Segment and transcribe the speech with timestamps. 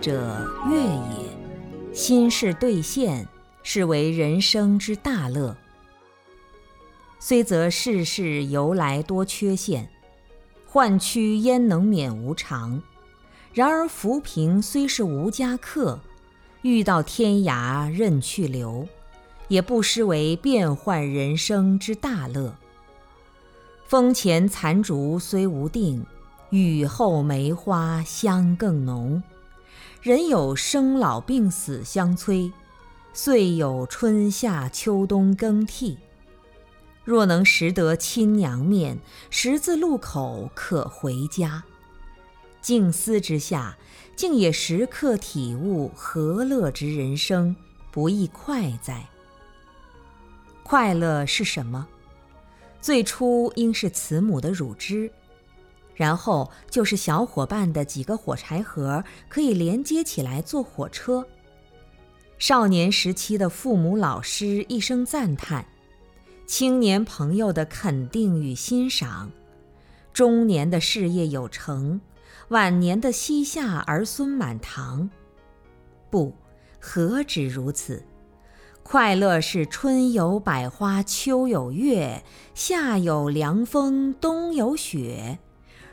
[0.00, 1.92] 者，乐也。
[1.92, 3.26] 心事兑现，
[3.62, 5.56] 是为人生之大乐。
[7.18, 9.90] 虽则世事由来多缺陷，
[10.66, 12.82] 患躯焉能免无常？
[13.52, 16.00] 然而浮萍虽是无家客，
[16.62, 18.86] 遇到天涯任去留，
[19.48, 22.54] 也不失为变幻人生之大乐。
[23.86, 26.06] 风前残烛虽无定，
[26.50, 29.20] 雨后梅花香更浓。
[30.02, 32.50] 人有生老病死相催，
[33.12, 35.98] 岁有春夏秋冬更替。
[37.04, 41.62] 若能识得亲娘面，十字路口可回家。
[42.62, 43.76] 静思之下，
[44.16, 47.54] 竟也时刻体悟何乐之人生，
[47.90, 49.06] 不亦快哉？
[50.62, 51.86] 快乐是什么？
[52.80, 55.12] 最初应是慈母的乳汁，
[56.00, 61.26] 然后就是小伙伴的几个火柴盒可以连接起来坐火车。
[62.38, 65.62] 少年时期的父母老师一声赞叹。
[66.46, 69.30] 青年朋友的肯定与欣赏，
[70.14, 72.00] 中年的事业有成，
[72.48, 75.10] 晚年的膝下儿孙满堂，
[76.08, 76.34] 不，
[76.80, 78.02] 何止如此？
[78.82, 85.38] 快乐是春有百花，秋有月，夏有凉风，冬有雪。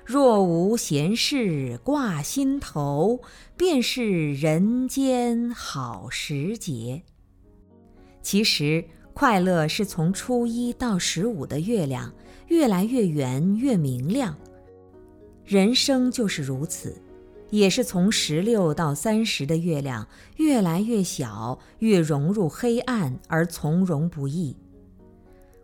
[0.07, 3.19] 若无闲事挂心头，
[3.57, 7.03] 便是人间好时节。
[8.21, 8.83] 其实。
[9.13, 12.13] 快乐是从初一到十五的月亮
[12.49, 14.37] 越来越圆越明亮，
[15.43, 17.01] 人生就是如此，
[17.49, 24.55] 也是从十六到三十的月亮越来越小，越融入黑暗而从容不易。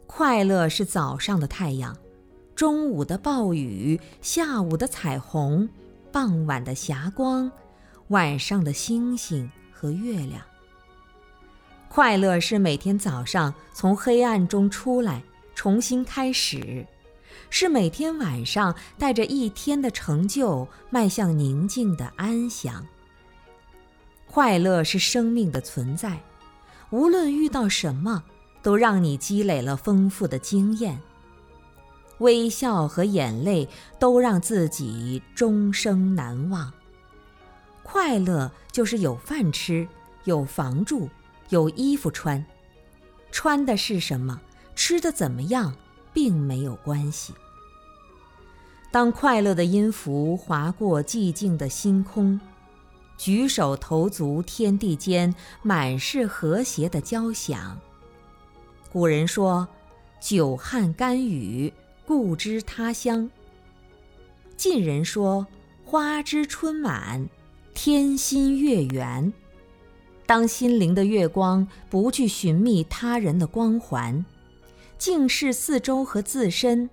[0.08, 1.96] 快乐是早上的太阳，
[2.56, 5.68] 中午的暴雨，下午的彩虹，
[6.12, 7.52] 傍晚的霞光，
[8.10, 10.40] 晚上的星星和月亮。
[11.90, 15.24] 快乐是每天早上从黑暗中出来，
[15.56, 16.86] 重新开始；
[17.50, 22.86] 是每天晚上带着一天的成就，迈向宁静的安详。
[24.28, 26.20] 快乐是生命的存在，
[26.92, 28.24] 无论遇到什么，
[28.62, 31.00] 都让你积累了丰富的经验。
[32.24, 33.70] 微笑和眼泪
[34.00, 36.74] 都让自己终生难忘。
[37.84, 39.88] 快乐就是有饭吃，
[40.24, 41.08] 有房住。
[41.50, 42.44] 有衣服穿，
[43.32, 44.42] 穿的是什么，
[44.74, 45.76] 吃的怎么样，
[46.12, 47.32] 并没有关系。
[48.90, 52.40] 当快乐的音符划过寂静的星空，
[53.18, 57.78] 举手投足，天地间满是和谐的交响。
[58.92, 59.68] 古人说
[60.20, 61.72] ：“久旱甘雨，
[62.06, 63.30] 故知他乡。”
[64.58, 65.46] 晋人说
[65.84, 67.28] ：“花枝春满，
[67.74, 69.34] 天心月圆。”
[70.26, 74.26] 当心灵的月光不去寻觅他人的光环，
[74.98, 76.90] 静视四周和自身，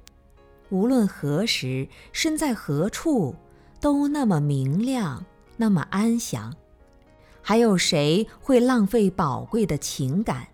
[0.69, 3.35] 无论何时身在何处，
[3.81, 5.25] 都那么明亮，
[5.57, 6.55] 那么安详。
[7.41, 10.49] 还有谁会浪费宝贵的情感？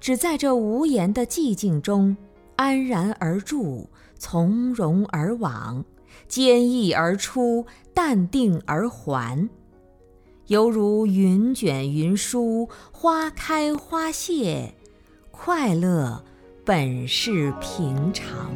[0.00, 2.16] 只在这无言的寂静中，
[2.60, 3.88] 安然而住，
[4.18, 5.82] 从容而往，
[6.28, 9.48] 坚毅而出，淡定而还。
[10.48, 14.74] 犹如云卷云舒，花开花谢，
[15.30, 16.22] 快乐
[16.62, 18.50] 本是平常。